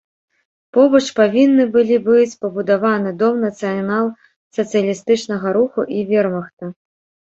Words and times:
Побач 0.77 1.01
павінны 1.19 1.67
былі 1.75 1.97
быць 2.09 2.37
пабудаваны 2.47 3.13
дом 3.21 3.35
нацыянал-сацыялістычнага 3.47 5.47
руху 5.63 5.81
і 5.99 6.05
вермахта. 6.13 6.77